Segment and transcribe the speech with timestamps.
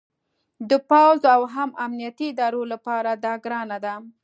[0.69, 3.93] د پوځ او هم امنیتي ادارو لپاره دا ګرانه ده